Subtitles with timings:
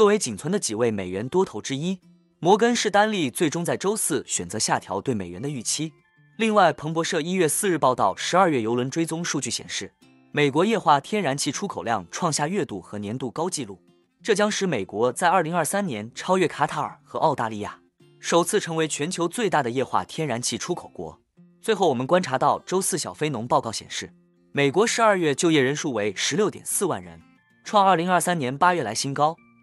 [0.00, 2.00] 作为仅存的几位美元多头之一，
[2.38, 5.92] 摩根士丹利最终在周四选择下调对美元的预期。
[6.38, 9.92] 另外，彭博社一月四日报道，十二月油轮追踪数据显示，
[10.32, 13.78] 美国液化天然气出口量创下月度和年度高纪录，
[14.22, 17.80] 这将使美国在二零二三年超越卡塔尔和澳大利亚，
[18.18, 21.20] 首次成为全球最大的液化天然气出口国。
[21.60, 24.14] 最后，我们观察到周四小非农报告显示，
[24.52, 27.20] 美国十二月就业人数为十六点四万人，
[27.64, 29.36] 创二零二三年八月来新高，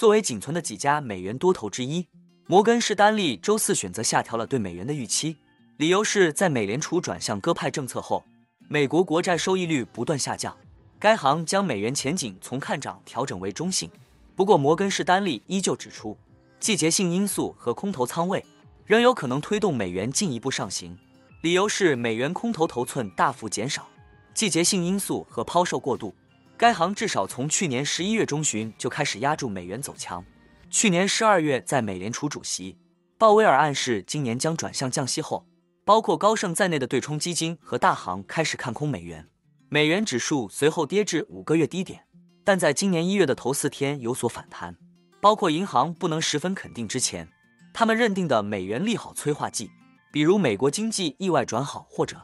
[0.00, 2.08] 作为仅存的几家美元多头之一，
[2.46, 5.36] 摩根士丹利周四选择下调了对美元的预期，
[5.76, 8.24] 理由是在美联储转向鸽派政策后，
[8.66, 10.56] 美国国债收益率不断下降，
[10.98, 13.90] 该行将美元前景从看涨调整为中性。
[14.34, 16.16] 不过，摩根士丹利依旧指出，
[16.58, 18.42] 季节性因素和空头仓位
[18.86, 20.96] 仍有可能推动美元进一步上行。
[21.42, 23.86] 理由是美元空头头寸大幅减少，
[24.32, 26.14] 季节性因素和抛售过度。
[26.60, 30.22] 该行至少从去年十一月中旬就开始压住美元走强。
[30.68, 32.76] 去年十二月，在美联储主席
[33.16, 35.46] 鲍威尔暗示今年将转向降息后，
[35.86, 39.26] 包括高盛在内的对冲基金和大行开始看空美元，
[39.70, 42.04] 美元指数随后跌至五个月低点。
[42.44, 44.76] 但在今年一月的头四天有所反弹，
[45.18, 47.26] 包括银行不能十分肯定之前，
[47.72, 49.70] 他们认定的美元利好催化剂，
[50.12, 52.20] 比如美国经济意外转好或者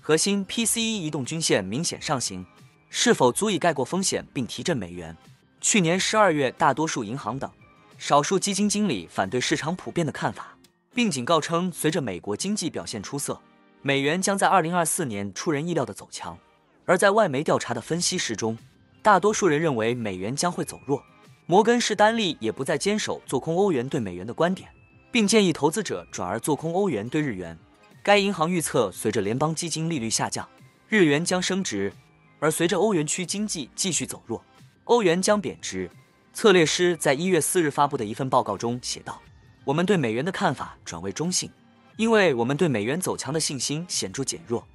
[0.00, 2.46] 核心 PCE 移动均线明显上行，
[2.92, 5.16] 是否足以盖过风险并提振美元？
[5.60, 7.48] 去年十二月，大多数银行等
[7.96, 10.58] 少数基金经理反对市场普遍的看法，
[10.92, 13.40] 并警告称，随着美国经济表现出色，
[13.80, 16.36] 美元将在二零二四年出人意料的走强。
[16.84, 18.58] 而在外媒调查的分析师中，
[19.00, 21.00] 大多数人认为美元将会走弱，
[21.46, 24.68] 摩根士丹利也不再坚守做空欧元对美元的观点，
[25.12, 27.56] 并建议投资者转而做空欧元对日元。
[28.02, 30.48] 该银行预测，随着联邦基金利率下降，
[30.88, 31.92] 日元将升值；
[32.40, 34.42] 而随着欧元区经济继续走弱，
[34.84, 35.88] 欧元将贬值。
[36.32, 39.20] 策略师在一月四日发布的一份报告中写道
[39.64, 41.50] ：“我们对美元的看法转为中性，
[41.96, 44.66] 因为我们对美元走强的信心显著减弱。”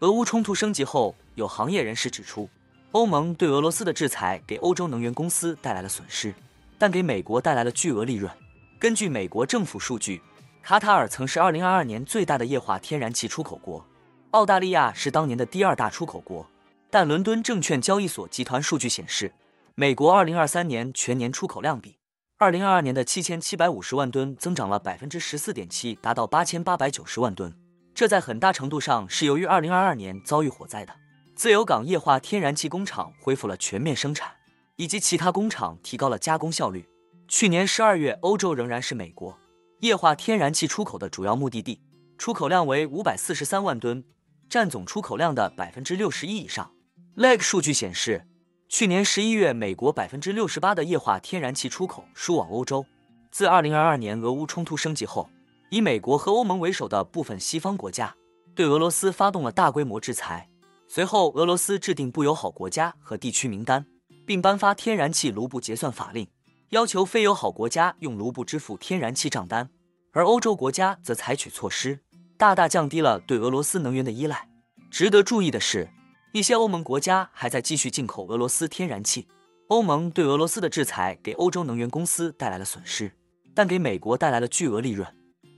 [0.00, 2.48] 俄乌冲突升级后，有行业人士指出，
[2.92, 6.34] 欧盟对俄罗斯的制裁给欧洲能源公司带来了损失，
[6.78, 8.30] 但给美国带来了巨额利润。
[8.78, 10.20] 根据美国政府数据，
[10.62, 13.86] 卡塔尔曾是2022年最大的液化天然气出口国，
[14.32, 16.46] 澳大利亚是当年的第二大出口国。
[16.88, 19.32] 但伦敦证券交易所集团数据显示，
[19.74, 21.98] 美国2023年全年出口量比
[22.38, 27.54] 2022年的7750万吨增长了14.7%，达到8890万吨。
[27.92, 30.94] 这在很大程度上是由于2022年遭遇火灾的
[31.34, 34.32] 自由港液化天然气工厂恢复了全面生产，
[34.76, 36.88] 以及其他工厂提高了加工效率。
[37.26, 39.36] 去年12月，欧洲仍然是美国
[39.80, 41.80] 液化天然气出口的主要目的地，
[42.18, 44.04] 出口量为543万吨，
[44.50, 46.70] 占总出口量的61%以上。
[47.16, 48.26] Leg 数据显示，
[48.68, 52.84] 去年11月，美国68%的液化天然气出口输往欧洲。
[53.30, 55.30] 自2022年俄乌冲突升级后。
[55.72, 58.12] 以美国和欧盟为首的部分西方国家
[58.56, 60.48] 对俄罗斯发动了大规模制裁。
[60.88, 63.86] 随后，俄罗斯制定不友好国家和地区名单，
[64.26, 66.26] 并颁发天然气卢布结算法令，
[66.70, 69.70] 要求非友好国家用卢布支付天然气账单。
[70.10, 72.00] 而欧洲国家则采取措施，
[72.40, 74.48] 大大降低了对俄罗斯能源的依赖。
[74.90, 75.90] 值得注意的是，
[76.32, 79.28] 一些欧盟国家还在继续进口俄罗斯天然气。
[79.68, 83.12] 欧盟对俄罗斯的制裁给欧洲能源公司带来了损失，
[83.54, 85.06] 但给美国带来了巨额利润。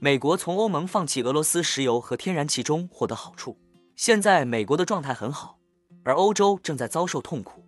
[0.01, 3.57] 美国从欧盟放弃俄罗斯石油和天然气中获得好处。
[3.95, 5.57] 现在美国的状态很好，
[6.03, 7.63] 而欧洲正在遭受痛苦。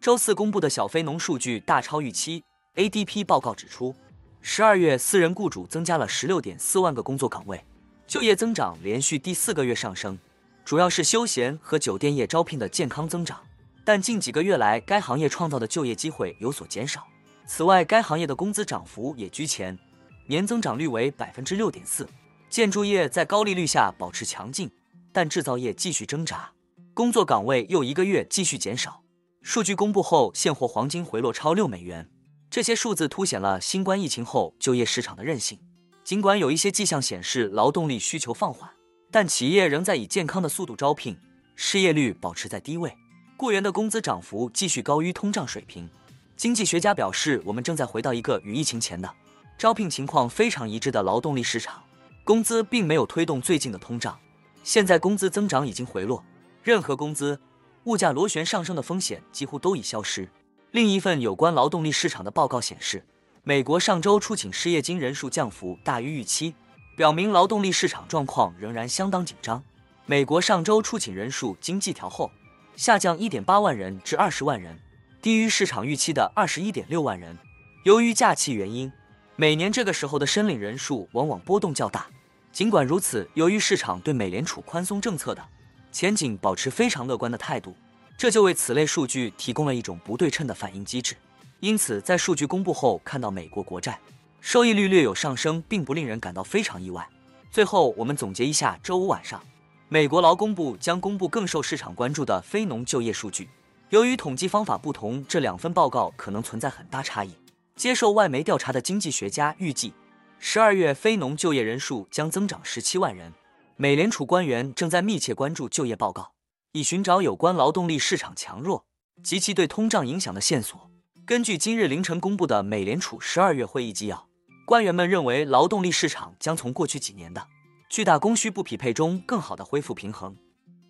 [0.00, 2.42] 周四公布的小非农数据大超预期。
[2.74, 3.94] ADP 报告指出，
[4.42, 7.62] 十二月私人雇主增加了十六点四万个工作岗位，
[8.06, 10.18] 就业增长连续第四个月上升，
[10.64, 13.38] 主要是休闲和酒店业招聘的健康增长。
[13.84, 17.06] 但近几个月来，该行业创造的就业机会有所减少。
[17.46, 19.78] 此外，该行业的工资涨幅也居前，
[20.26, 22.08] 年增长率为百分之六点四。
[22.48, 24.70] 建筑业在高利率下保持强劲，
[25.12, 26.50] 但制造业继续挣扎，
[26.94, 29.02] 工作岗位又一个月继续减少。
[29.42, 32.08] 数据公布后，现货黄金回落超六美元。
[32.50, 35.56] 这些数字凸显了新冠疫情后就业市场的韧性。
[36.02, 38.68] 尽管有一些迹象显示劳动力需求放缓，
[39.08, 41.16] 但企业仍在以健康的速度招聘，
[41.54, 42.92] 失业率保持在低位，
[43.36, 45.88] 雇员的工资涨幅继续高于通胀水平。
[46.36, 49.08] 经济学家表示，我们正在回到一个与疫情前的
[49.56, 51.80] 招聘情况非常一致的劳动力市场，
[52.24, 54.18] 工资并没有推动最近的通胀。
[54.64, 56.24] 现在工资增长已经回落，
[56.64, 57.40] 任何工资、
[57.84, 60.28] 物价螺旋上升的风险几乎都已消失。
[60.72, 63.04] 另一份有关劳动力市场的报告显示，
[63.42, 66.54] 美国上周出请失业金人数降幅大于预期，
[66.96, 69.62] 表明劳动力市场状况仍然相当紧张。
[70.06, 72.30] 美国上周出请人数经季调后
[72.76, 74.78] 下降1.8万人至20万人。
[75.20, 77.36] 低于市场预期的二十一点六万人。
[77.82, 78.90] 由于假期原因，
[79.36, 82.06] 每年这个时候的申领人数往往波动较大。
[82.52, 85.44] 尽管如此，由于市场对美联储宽松政策的
[85.92, 87.76] 前景保持非常乐观的态度，
[88.20, 91.16] 这就为此类数据提供了一种不对称的反应机制。
[91.60, 93.98] 因此，在数据公布后，看到美国国债
[94.42, 97.08] 收益率略有上升，并不令人感到非常意外。
[97.50, 99.42] 最后，我们总结一下：周五晚上，
[99.88, 103.48] 美国劳工部将公布更受市场关注的非农就业数据。
[103.88, 107.32] 由于统计方法不同，这两份报告可能存在很大差异。
[107.74, 109.94] 接受外媒调查的经济学家预计，
[110.38, 113.32] 十二月非农就业人数将增长十七万人。
[113.78, 116.32] 美联储官员正在密切关注就业报告，
[116.72, 118.84] 以寻找有关劳动力市场强弱
[119.24, 120.88] 及其对通胀影响的线索。
[121.26, 124.28] 根据今日凌晨公布的美联储十二月会议纪要，
[124.66, 127.48] 官员们认为劳动力市场将从过去几年的
[127.88, 130.36] 巨大供需不匹配中更好的恢复平衡。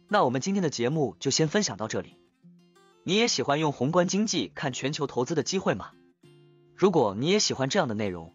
[0.09, 2.17] 那我们今天的节目就先分享到这里。
[3.05, 5.93] 你也喜欢用宏观经济看全球投资的机会吗？
[6.77, 8.35] 如果你也喜欢这样的内容，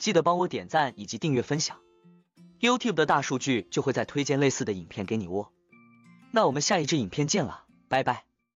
[0.00, 1.78] 记得帮我点赞以及订阅分享
[2.60, 5.50] ，YouTube 的大数据就会再推荐类似的影片给你哦。
[6.30, 8.27] 那我们下一支影片见了，拜拜。